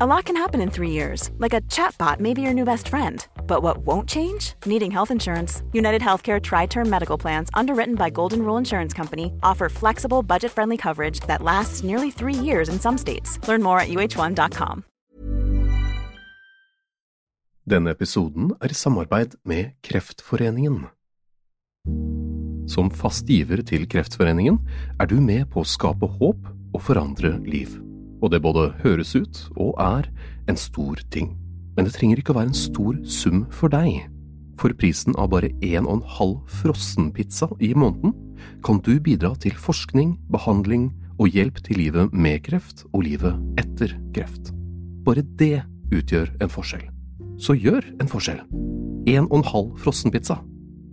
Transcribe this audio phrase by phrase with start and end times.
[0.00, 2.88] A lot can happen in three years, like a chatbot may be your new best
[2.88, 3.24] friend.
[3.46, 4.54] But what won't change?
[4.66, 5.62] Needing health insurance.
[5.72, 10.50] United Healthcare Tri Term Medical Plans, underwritten by Golden Rule Insurance Company, offer flexible, budget
[10.50, 13.38] friendly coverage that lasts nearly three years in some states.
[13.46, 14.82] Learn more at uh1.com.
[17.64, 20.88] Denne episoden er i samarbeid med Kreftforeningen.
[22.66, 24.58] Som fast giver til Kreftforeningen
[24.98, 27.83] er du med på å skape håp og forandre liv.
[28.24, 30.08] Og det både høres ut og er
[30.48, 31.34] en stor ting.
[31.76, 34.06] Men det trenger ikke å være en stor sum for deg.
[34.60, 38.14] For prisen av bare en og en halv frossenpizza i måneden
[38.64, 43.96] kan du bidra til forskning, behandling og hjelp til livet med kreft og livet etter
[44.14, 44.52] kreft.
[45.04, 46.86] Bare det utgjør en forskjell.
[47.36, 48.40] Så gjør en forskjell.
[49.10, 50.38] En og en halv frossenpizza.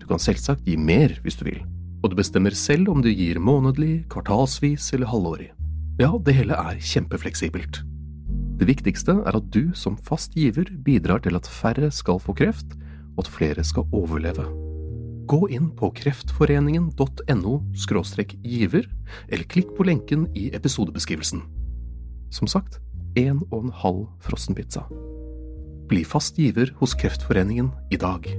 [0.02, 1.62] Du kan selvsagt gi mer hvis du vil,
[2.02, 5.52] og du bestemmer selv om du gir månedlig, kvartalsvis eller halvårig.
[6.00, 7.82] Ja, det hele er kjempefleksibelt.
[8.62, 12.78] Det viktigste er at du som fast giver bidrar til at færre skal få kreft,
[13.18, 14.46] og at flere skal overleve.
[15.28, 17.54] Gå inn på kreftforeningen.no
[18.44, 18.88] giver,
[19.30, 21.42] eller klikk på lenken i episodebeskrivelsen.
[22.32, 22.80] Som sagt,
[23.16, 24.86] en og en halv frossenpizza.
[25.92, 28.30] Bli fast giver hos Kreftforeningen i dag.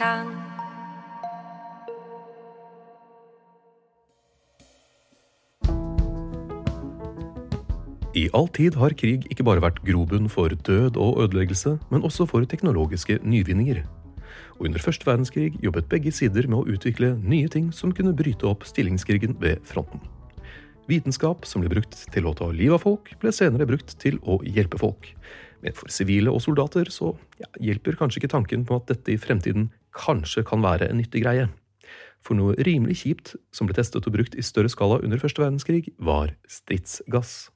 [0.00, 0.28] Gjenklang.
[8.14, 12.26] I all tid har krig ikke bare vært grobunn for død og ødeleggelse, men også
[12.26, 13.84] for teknologiske nyvinninger.
[14.58, 18.48] Og under første verdenskrig jobbet begge sider med å utvikle nye ting som kunne bryte
[18.48, 20.00] opp stillingskrigen ved fronten.
[20.90, 24.40] Vitenskap som ble brukt til å ta livet av folk, ble senere brukt til å
[24.42, 25.12] hjelpe folk.
[25.60, 29.20] Men for sivile og soldater så ja, hjelper kanskje ikke tanken på at dette i
[29.20, 31.48] fremtiden kanskje kan være en nyttig greie.
[32.20, 35.94] For noe rimelig kjipt som ble testet og brukt i større skala under første verdenskrig,
[35.98, 37.48] var stridsgass.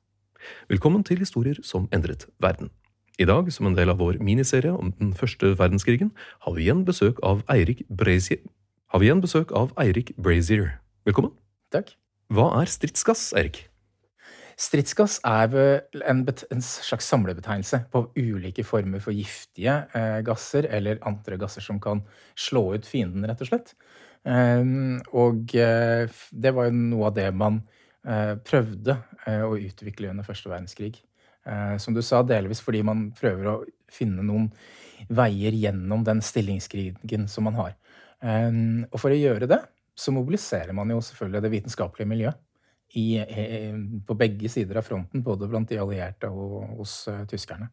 [0.69, 2.71] Velkommen til Historier som endret verden.
[3.19, 6.11] I dag, som en del av vår miniserie om den første verdenskrigen,
[6.43, 8.41] har vi igjen besøk av Eirik Brazier.
[8.91, 10.81] Har vi igjen besøk av Eirik Brazier.
[11.07, 11.31] Velkommen.
[11.71, 11.95] Takk.
[12.33, 13.69] Hva er stridsgass, Eirik?
[14.61, 15.55] Stridsgass er
[16.07, 21.81] en, en, slags samlebetegnelse på ulike former for giftige eh, gasser eller andre gasser som
[21.83, 22.05] kan
[22.39, 23.75] slå ut fienden, rett og slett.
[24.25, 27.61] Um, og eh, det var jo noe av det man
[28.07, 30.95] eh, prøvde eh, å utvikle under første verdenskrig.
[31.45, 33.59] Eh, som du sa, delvis fordi man prøver å
[33.93, 34.49] finne noen
[35.13, 37.75] veier gjennom den stillingskrigen som man har.
[38.25, 39.61] Um, og for å gjøre det
[39.95, 42.41] så mobiliserer man jo selvfølgelig det vitenskapelige miljøet
[42.99, 43.07] i,
[44.07, 47.71] på begge sider av fronten, både blant de allierte og hos uh, tyskerne.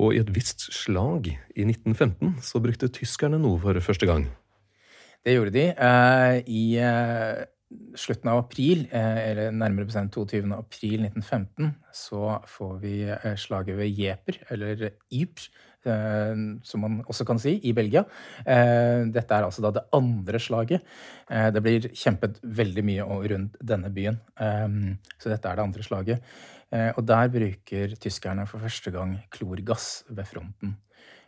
[0.00, 4.28] Og i et visst slag i 1915 så brukte tyskerne noe for første gang.
[5.26, 5.66] Det gjorde de.
[5.76, 7.42] Uh, I uh,
[7.94, 10.42] slutten av april, eller nærmere bestemt 22.
[10.56, 12.94] april 1915, så får vi
[13.38, 18.04] slaget ved Jeper, eller Ypres, Eh, som man også kan si, i Belgia.
[18.44, 20.84] Eh, dette er altså da det andre slaget.
[21.30, 24.20] Eh, det blir kjempet veldig mye rundt denne byen.
[24.36, 26.32] Så dette er det andre slaget.
[26.70, 30.76] Og der bruker tyskerne for første gang klorgass ved fronten.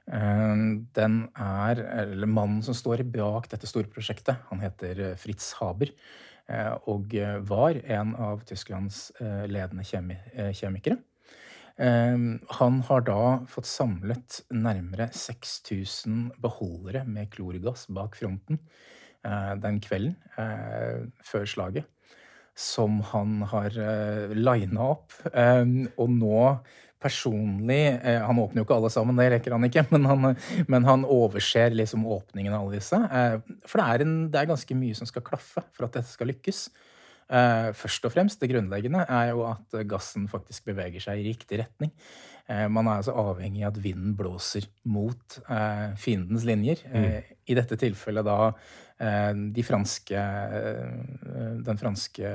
[0.07, 5.91] Den er, eller Mannen som står bak dette store prosjektet, han heter Fritz Haber.
[6.91, 7.17] Og
[7.49, 9.09] var en av Tysklands
[9.51, 11.01] ledende kjemikere.
[11.81, 18.61] Ehm, han har da fått samlet nærmere 6000 beholdere med klorgass bak fronten
[19.25, 21.89] eh, den kvelden eh, før slaget.
[22.53, 25.15] Som han har eh, lina opp.
[25.33, 26.47] Ehm, og nå
[27.03, 30.37] personlig Han åpner jo ikke alle sammen, det rekker han ikke, men han,
[30.71, 33.01] men han overser liksom åpningen av alle disse.
[33.67, 36.31] For det er, en, det er ganske mye som skal klaffe for at dette skal
[36.31, 36.69] lykkes.
[37.33, 41.63] Eh, først og fremst, det grunnleggende, er jo at gassen faktisk beveger seg i riktig
[41.63, 41.93] retning.
[42.51, 46.83] Eh, man er altså avhengig av at vinden blåser mot eh, fiendens linjer.
[46.93, 47.37] Mm.
[47.49, 48.39] I dette tilfellet da
[49.03, 50.21] de franske
[51.67, 52.29] Den franske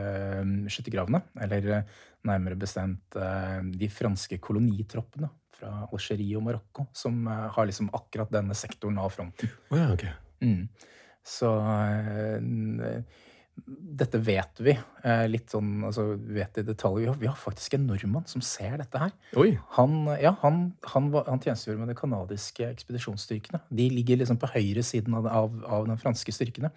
[0.68, 1.86] skyttergravene, eller
[2.28, 9.00] nærmere bestemt de franske kolonitroppene fra Algerie og Marokko, som har liksom akkurat denne sektoren
[9.00, 9.54] av fronten.
[9.72, 10.12] Oh ja, okay.
[10.44, 10.68] mm.
[11.24, 11.54] Så
[13.66, 14.76] dette vet vi.
[15.04, 17.02] Eh, litt sånn, altså vet i detalj.
[17.02, 19.14] Vi har, vi har faktisk en nordmann som ser dette her.
[19.40, 19.52] Oi.
[19.80, 20.62] Han, ja, han,
[20.94, 23.64] han, han tjenestegjorde med de canadiske ekspedisjonsstyrkene.
[23.70, 26.72] De ligger liksom på høyre siden av, av, av den franske styrkene.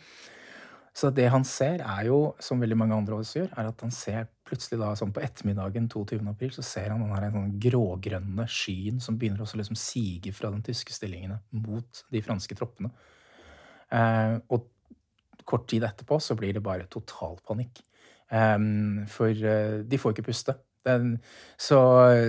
[0.96, 3.92] Så det han ser, er jo, som veldig mange andre også gjør, er at han
[3.94, 6.18] ser plutselig da, sånn på ettermiddagen 22.
[6.32, 10.50] april, så ser han den her sånn grågrønne skyen som begynner også liksom sige fra
[10.50, 12.90] den tyske stillingene mot de franske troppene.
[13.94, 14.66] Eh, og
[15.50, 17.82] kort tid etterpå så blir det bare total panikk.
[18.30, 18.58] Eh,
[19.10, 20.56] for eh, de får ikke puste.
[20.86, 21.18] Den,
[21.60, 21.76] så,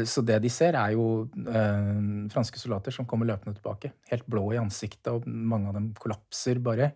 [0.04, 1.06] så det de ser, er jo
[1.48, 2.00] eh,
[2.34, 3.94] franske soldater som kommer løpende tilbake.
[4.12, 6.92] Helt blå i ansiktet, og mange av dem kollapser bare.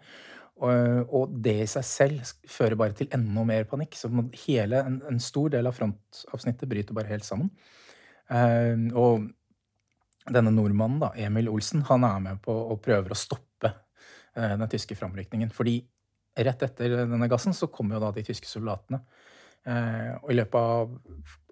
[0.56, 3.98] Og, og det i seg selv fører bare til enda mer panikk.
[4.00, 4.12] Så
[4.46, 7.52] hele, en, en stor del av frontavsnittet bryter bare helt sammen.
[8.32, 9.28] Uh, og
[10.34, 14.66] denne nordmannen, da, Emil Olsen, han er med på og prøver å stoppe uh, den
[14.72, 15.52] tyske framrykningen.
[15.54, 15.82] Fordi
[16.36, 19.02] rett etter denne gassen så kommer jo da de tyske soldatene.
[19.66, 20.92] Eh, og i løpet av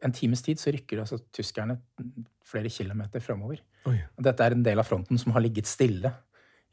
[0.05, 1.79] en times tid så rykker altså tyskerne
[2.45, 3.63] flere kilometer framover.
[4.21, 6.11] Dette er en del av fronten som har ligget stille,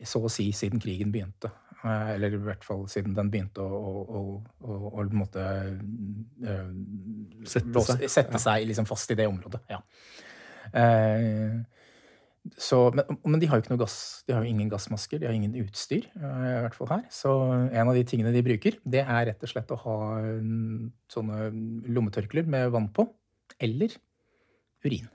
[0.04, 1.50] så å si, siden krigen begynte.
[1.80, 4.22] Eh, Eller i hvert fall siden den begynte å, å,
[4.60, 5.44] å, å, måte
[6.44, 6.70] eh,
[7.48, 8.06] Sette seg.
[8.12, 9.62] Sette seg liksom fast i det området.
[9.70, 9.80] Ja.
[10.76, 11.60] Eh,
[12.56, 13.98] så, men, men de har jo ikke noe gass.
[14.24, 16.06] De har jo ingen gassmasker, de har ingen utstyr.
[16.16, 17.04] eh, i hvert fall her.
[17.12, 19.96] Så en av de tingene de bruker, det er rett og slett å ha
[20.40, 21.50] mm, sånne
[21.92, 23.06] lommetørklær med vann på.
[23.60, 23.96] Eller
[24.86, 25.10] urin.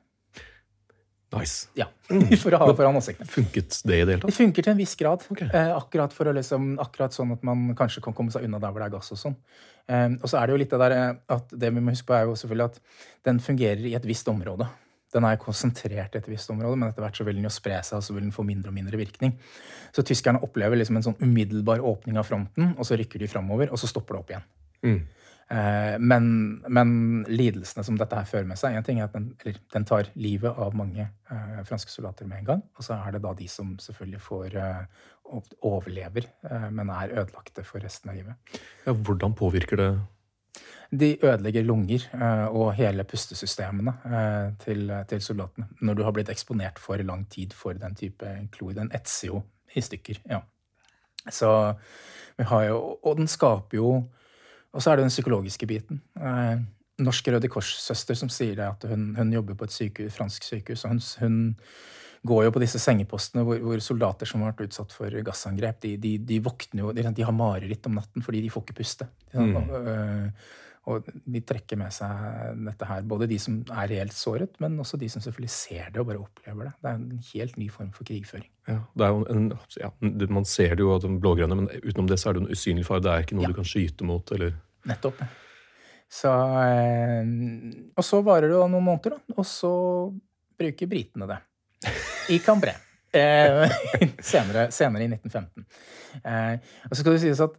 [1.35, 1.67] Nice.
[1.75, 1.87] Ja,
[2.43, 3.27] For å ha foran ansiktet.
[3.31, 5.25] Funket det i det hele Det funker til en viss grad.
[5.33, 5.49] Okay.
[5.49, 8.91] Eh, akkurat, liksom, akkurat sånn at man kanskje kan komme seg unna der hvor det
[8.91, 9.35] er gass og sånn.
[9.89, 12.07] Eh, og så er det jo litt det der eh, at det vi må huske
[12.11, 12.79] på, er jo selvfølgelig at
[13.27, 14.69] den fungerer i et visst område.
[15.15, 17.79] Den er konsentrert i et visst område, men etter hvert så vil den jo spre
[17.79, 19.37] seg, og så vil den få mindre og mindre virkning.
[19.95, 23.71] Så tyskerne opplever liksom en sånn umiddelbar åpning av fronten, og så rykker de framover,
[23.71, 24.49] og så stopper det opp igjen.
[24.85, 24.99] Mm.
[25.45, 26.29] Eh, men,
[26.73, 26.91] men
[27.29, 30.09] lidelsene som dette her fører med seg en ting er at den, eller, den tar
[30.17, 32.63] livet av mange eh, franske soldater med en gang.
[32.75, 35.03] Og så er det da de som selvfølgelig får eh,
[35.65, 38.57] overlever, eh, men er ødelagte for resten av livet.
[38.87, 39.89] Ja, hvordan påvirker det
[40.91, 45.67] De ødelegger lunger eh, og hele pustesystemene eh, til, til soldatene.
[45.81, 48.75] Når du har blitt eksponert for lang tid for den type klor.
[48.77, 49.41] Den etser jo
[49.75, 50.21] i stykker.
[50.29, 50.41] ja.
[51.29, 51.73] Så
[52.37, 54.03] vi har jo Og den skaper jo
[54.71, 56.01] Og så er det den psykologiske biten.
[56.19, 56.59] Eh,
[56.99, 60.83] Norsk Røde Kors-søster som sier det at hun, hun jobber på et sykehus, fransk sykehus.
[60.85, 61.55] og hun, hun
[62.25, 65.95] går jo på disse sengepostene hvor, hvor soldater som har vært utsatt for gassangrep, de,
[66.01, 69.07] de, de våkner jo De, de har mareritt om natten fordi de får ikke puste.
[69.35, 69.55] Mm.
[69.59, 70.53] Og, øh,
[70.85, 73.05] og de trekker med seg dette her.
[73.09, 76.21] Både de som er reelt såret, men også de som selvfølgelig ser det og bare
[76.21, 76.73] opplever det.
[76.81, 78.51] Det er en helt ny form for krigføring.
[78.69, 78.77] Ja,
[79.33, 79.47] en,
[79.81, 79.89] ja,
[80.29, 82.85] Man ser det jo, av de blågrønne, men utenom det så er det en usynlig
[82.85, 83.01] fare.
[83.01, 83.53] Det er ikke noe Ja.
[83.53, 84.53] du kan skyte mot, eller
[84.85, 85.25] Nettopp.
[86.05, 87.25] Så, eh,
[87.97, 89.35] og så varer det noen måneder, da.
[89.39, 89.73] Og så
[90.59, 91.39] bruker britene det.
[92.29, 92.75] I Cambrai.
[93.15, 93.75] Eh,
[94.31, 95.65] senere, senere i 1915.
[96.23, 96.57] Eh,
[96.89, 97.55] og så skal det sies at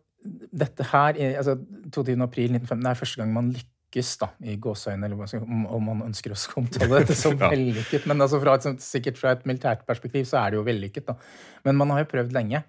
[0.57, 1.57] dette her, altså
[1.95, 2.17] 22.
[2.25, 6.35] april 1915, det er første gang man lykkes, da, i gåseøyne, eller om man ønsker
[6.35, 8.09] å omtale dette som vellykket.
[8.11, 11.17] Men altså fra et, sikkert fra et militært perspektiv så er det jo vellykket, da.
[11.69, 12.65] Men man har jo prøvd lenge.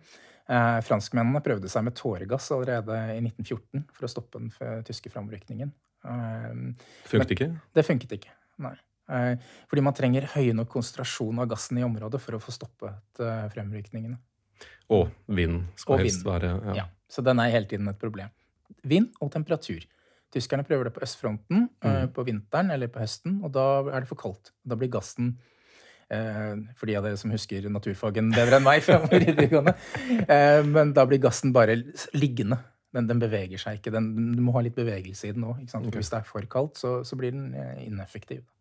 [0.48, 5.74] Eh, franskmennene prøvde seg med tåregass allerede i 1914 for å stoppe den tyske framrykningen.
[6.08, 6.62] Eh,
[7.10, 7.50] Funket ikke?
[7.75, 8.32] det funket ikke.
[8.63, 8.77] Nei.
[9.10, 9.36] Eh,
[9.72, 13.46] fordi man trenger høy nok konsentrasjon av gassen i området for å få stoppet eh,
[13.54, 14.18] fremrykningene.
[14.92, 16.32] Og vind skal Og helst vind.
[16.32, 16.74] være Ja.
[16.84, 16.88] ja.
[17.08, 18.30] Så den er hele tiden et problem.
[18.84, 19.86] Vind og temperatur.
[20.34, 22.10] Tyskerne prøver det på østfronten eh, Mm.
[22.14, 24.52] på vinteren eller på høsten, og da er det for kaldt.
[24.68, 25.38] Da blir gassen
[26.10, 29.74] For de av dere som husker naturfagen bedre enn meg fra videregående.
[30.72, 31.76] Men da blir gassen bare
[32.16, 32.58] liggende.
[32.96, 33.92] Den, den beveger seg ikke.
[33.92, 35.66] Den, du må ha litt bevegelse i den òg.
[35.68, 35.92] Okay.
[36.00, 37.84] Hvis det er for kaldt, så, så blir den eh,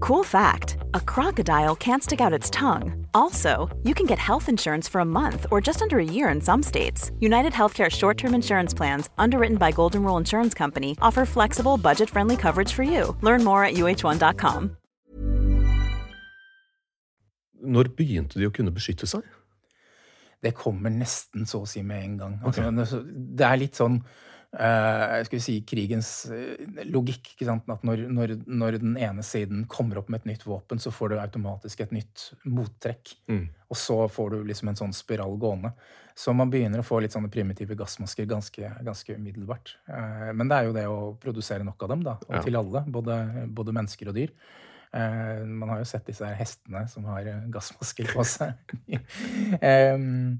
[0.00, 3.06] Cool fact a crocodile can't stick out its tongue.
[3.14, 6.40] Also, you can get health insurance for a month or just under a year in
[6.40, 7.10] some states.
[7.20, 12.10] United Healthcare short term insurance plans, underwritten by Golden Rule Insurance Company, offer flexible, budget
[12.10, 13.16] friendly coverage for you.
[13.22, 14.76] Learn more at uh1.com.
[17.60, 19.24] Når begynte de å kunne beskytte seg?
[20.42, 22.40] Det kommer nesten så å si med en gang.
[22.46, 23.98] Altså, Det er litt sånn
[24.56, 27.34] uh, skal vi si krigens uh, logikk.
[27.34, 27.68] ikke sant?
[27.72, 31.12] At når, når, når, den ene siden kommer opp med et nytt våpen, så får
[31.12, 33.14] du automatisk et nytt mottrekk.
[33.28, 33.46] Mm.
[33.68, 35.74] Og så får du liksom en sånn spiral gående.
[36.18, 39.76] Så man begynner å få litt sånne primitive gassmasker ganske, ganske umiddelbart.
[39.90, 42.16] Uh, men det er jo det å produsere nok av dem, da.
[42.28, 42.46] Og ja.
[42.46, 42.82] til alle.
[42.88, 43.20] Både,
[43.54, 44.32] både mennesker og dyr.
[44.88, 48.56] Uh, man har jo sett disse her hestene som har gassmasker på seg.
[49.94, 50.38] um,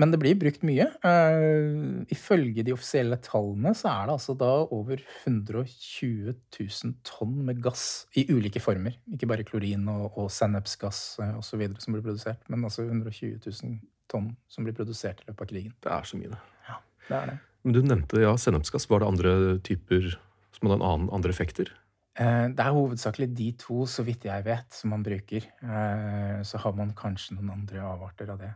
[0.00, 0.88] men det blir brukt mye.
[1.06, 7.62] Uh, ifølge de offisielle tallene så er det altså da over 120 000 tonn med
[7.64, 8.96] gass i ulike former.
[9.14, 11.66] Ikke bare klorin og, og sennepsgass uh, osv.
[11.78, 13.78] som blir produsert, men altså 120 000
[14.10, 15.78] tonn som blir produsert i løpet av krigen.
[15.82, 16.42] Det er så mye, det.
[16.68, 17.38] Ja, det er det.
[17.64, 18.90] Men du nevnte ja, sennepsgass.
[18.90, 20.10] Var det andre typer
[20.54, 21.70] som hadde en annen, andre effekter?
[22.14, 25.48] Eh, det er hovedsakelig de to, så vidt jeg vet, som man bruker.
[25.64, 28.52] Eh, så har man kanskje noen andre avarter av det.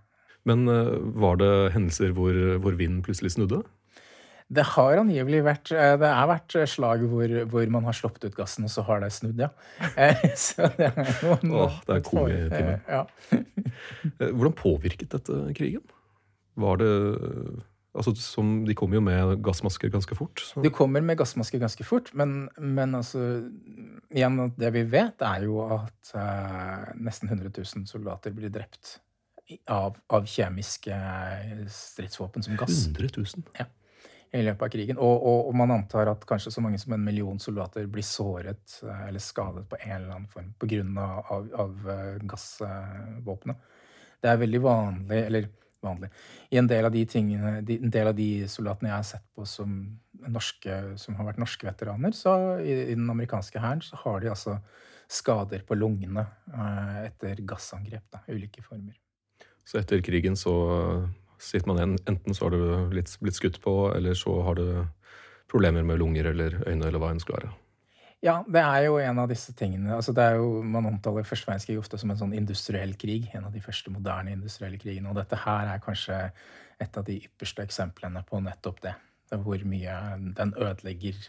[0.48, 3.62] Men eh, var det hendelser hvor, hvor vinden plutselig snudde?
[4.48, 8.64] Det har angivelig vært Det er vært slag hvor, hvor, man har sluppet ut gassen,
[8.64, 9.50] og så har det snudd, ja.
[10.46, 12.78] Så det er noen Åh, det er komitime.
[12.88, 13.02] Ja.
[14.38, 15.84] Hvordan påvirket dette krigen?
[16.58, 16.92] Var det
[17.98, 20.42] Altså, som, de kommer jo med gassmasker ganske fort.
[20.44, 20.62] Så.
[20.62, 23.24] De kommer med gassmasker ganske fort, men, men altså
[24.14, 28.98] Igjen, det vi vet, er jo at uh, nesten 100 000 soldater blir drept
[29.66, 30.94] av, av kjemiske
[31.72, 32.86] stridsvåpen som gass.
[32.86, 33.26] 100 000?
[33.58, 33.66] Ja.
[34.32, 34.98] I løpet av krigen.
[35.00, 38.74] Og, og, og, man antar at kanskje så mange som en million soldater blir såret
[38.84, 40.82] uh, eller skadet på en eller annen form pga.
[41.00, 43.64] Av, av, av uh, gassvåpenet.
[44.18, 45.48] Det er veldig vanlig, eller
[45.80, 46.10] vanlig.
[46.50, 49.46] I en del av de tingene, en del av de soldatene jeg har sett på
[49.46, 49.74] som,
[50.26, 54.32] norske, som har vært norske veteraner, så i, i den amerikanske hæren så har de
[54.34, 54.58] altså
[55.08, 58.08] skader på lungene eh, etter gassangrep.
[58.12, 58.96] Da, ulike former.
[59.68, 60.54] Så etter krigen så
[61.38, 64.68] sitter man igjen Enten så har du blitt, blitt skutt på, eller så har du
[65.48, 67.56] problemer med lunger eller øyne eller hva enn skulle være.
[68.24, 69.92] Ja, det er jo en av disse tingene.
[69.94, 73.28] Altså, det er jo, man omtaler første verdenskrig ofte som en sånn industriell krig.
[73.38, 75.12] En av de første moderne industrielle krigene.
[75.12, 76.16] Og dette her er kanskje
[76.82, 78.96] et av de ypperste eksemplene på nettopp det.
[79.30, 79.94] det hvor mye
[80.34, 81.20] den ødelegger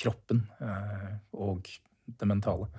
[0.00, 1.68] kroppen eh, og
[2.06, 2.70] det mentale.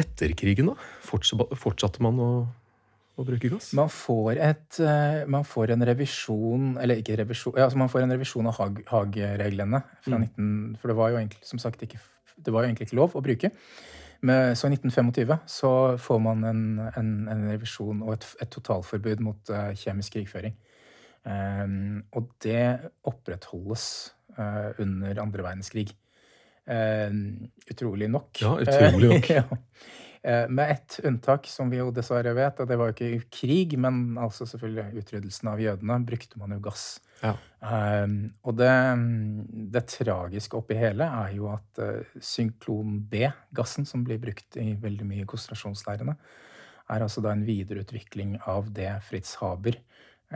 [0.00, 0.90] Etter krigen, da?
[1.04, 2.30] Fortsatte man å
[3.20, 3.70] å bruke gass?
[3.76, 8.04] Man får, et, eh, man får en revisjon Eller ikke revisjon ja, altså Man får
[8.04, 8.58] en revisjon av
[8.90, 9.82] Haag-reglene.
[10.08, 10.76] Mm.
[10.80, 12.00] For det var jo egentlig som sagt ikke,
[12.40, 13.52] det var jo egentlig ikke lov å bruke.
[14.20, 19.22] Men, så i 1925 så får man en, en, en revisjon og et, et, totalforbud
[19.24, 20.56] mot uh, kjemisk krigføring.
[21.24, 23.86] Um, og det opprettholdes
[24.36, 25.88] uh, under andre verdenskrig.
[26.68, 28.42] Uh, utrolig nok.
[28.44, 29.32] Ja, utrolig nok.
[29.38, 29.46] ja.
[30.22, 33.76] Eh, med ett unntak, som vi jo dessverre vet, og det var jo ikke krig,
[33.80, 36.84] men altså selvfølgelig utryddelsen av jødene, brukte man jo gass.
[37.22, 37.32] Ja.
[37.60, 38.72] Um, og det,
[39.72, 45.08] det, tragiske oppi hele er jo at uh, synklon B-gassen, som blir brukt i veldig
[45.08, 46.16] mye konsentrasjonsleirene,
[46.90, 49.80] er altså da en videreutvikling av det Fritz Haber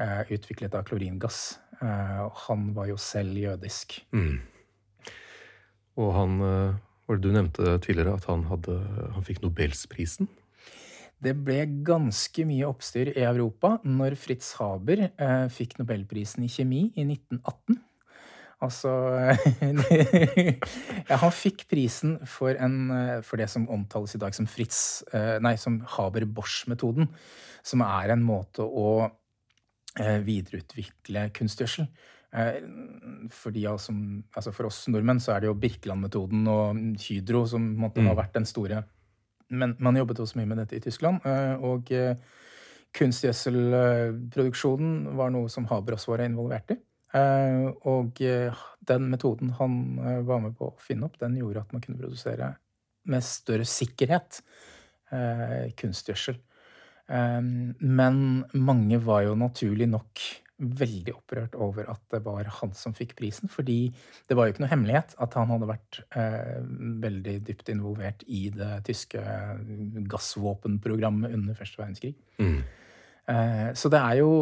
[0.00, 1.58] uh, utviklet av kloringass.
[1.82, 3.98] Uh, han var jo selv jødisk.
[4.16, 4.40] Mm.
[6.00, 6.40] Og han
[7.08, 8.78] du nevnte tidligere at han, hadde,
[9.14, 10.30] han fikk Nobelsprisen.
[11.24, 16.88] Det ble ganske mye oppstyr i Europa når Fritz Haber eh, fikk Nobelprisen i kjemi
[16.92, 17.78] i 1918.
[18.64, 18.90] Altså
[21.10, 25.02] ja, Han fikk prisen for, en, eh, for, det som omtales i dag som Fritz
[25.12, 27.10] eh, Nei, som Haber-Bosch-metoden.
[27.64, 31.88] Som er en måte å eh, videreutvikle kunstgjødsel.
[32.34, 32.54] Eh,
[33.30, 38.00] for, som, altså for, oss nordmenn så er det jo Birkeland-metoden og Hydro som måtte
[38.02, 38.08] mm.
[38.10, 38.78] ha vært den store.
[39.54, 41.16] Men man jobbet også mye med dette i Tyskland.
[41.28, 42.16] Eh, og eh,
[42.94, 46.78] kunstgjødselproduksjonen var noe som Haber også var involvert i.
[47.14, 48.18] Og
[48.90, 49.72] den metoden han
[50.26, 52.58] var med på å finne opp, den gjorde at man kunne produsere
[53.06, 54.42] med større sikkerhet
[55.78, 56.36] kunstgjødsel.
[57.78, 58.16] Men
[58.58, 60.18] mange var jo naturlig nok
[60.58, 63.50] veldig opprørt over at det var han som fikk prisen.
[63.50, 63.88] Fordi
[64.28, 66.58] det var jo ikke noe hemmelighet at han hadde vært eh,
[67.04, 69.22] veldig dypt involvert i det tyske
[70.10, 72.14] gassvåpenprogrammet under første verdenskrig.
[72.38, 72.60] Mm.
[73.34, 74.34] Eh, så det er jo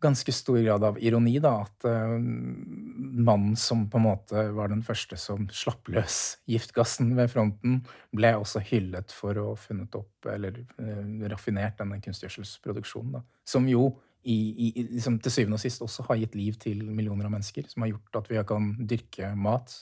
[0.00, 4.84] ganske stor grad av ironi, da, at eh, mannen som på en måte var den
[4.84, 7.80] første som slapp løs giftgassen ved fronten,
[8.16, 13.26] ble også hyllet for å ha funnet opp eller uh, raffinert denne kunstgjødselsproduksjonen.
[13.48, 13.90] Som jo
[14.22, 14.36] i,
[14.68, 17.68] i, liksom, til syvende og sist også har gitt liv til millioner av mennesker.
[17.70, 19.78] Som har gjort at vi kan dyrke mat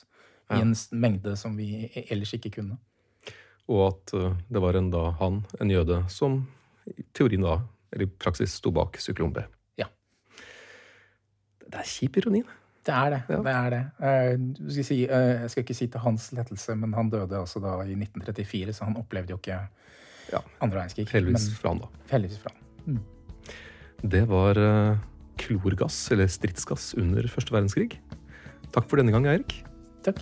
[0.49, 2.79] i en mengde som vi e-, ellers ikke kunne.
[3.69, 6.39] Og at uh, det var en da han, en jøde, som
[6.89, 7.59] i teorien da,
[7.93, 9.43] eller i praksis, sto bak syklon B.
[9.77, 9.89] Ja.
[11.67, 12.41] Det er kjip ironi.
[12.87, 13.21] Det er det.
[13.29, 13.41] Ja.
[13.45, 13.83] det, er det.
[13.99, 17.61] Uh, skal si, uh, jeg skal ikke si til hans lettelse, men han døde også
[17.61, 19.61] da i 1934, så han opplevde jo ikke
[20.29, 20.43] Ja.
[20.61, 21.07] andre verdenskrig.
[21.09, 21.87] Heldigvis fra han, da.
[22.11, 22.99] heldigvis fra han.
[24.03, 24.97] Det var uh,
[25.37, 27.99] klorgass, eller stridsgass, under første verdenskrig.
[28.73, 29.63] Takk for denne gang, Eirik.
[30.05, 30.21] Takk.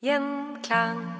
[0.00, 1.19] Gjenklang.